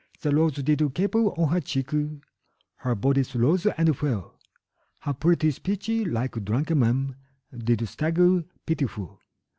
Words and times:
The 0.21 0.33
rose 0.35 0.53
did 0.55 0.81
caper 0.95 1.25
on 1.39 1.49
her 1.51 1.59
cheek, 1.59 1.91
Her 2.77 2.95
bodice 2.95 3.35
rose 3.35 3.67
and 3.67 3.95
fell, 3.95 4.39
Her 5.01 5.13
pretty 5.13 5.51
speech, 5.51 5.89
like 6.07 6.43
drunken 6.43 6.79
men, 6.79 7.15
Did 7.55 7.87
stagger 7.87 8.43
pitiful. 8.65 9.19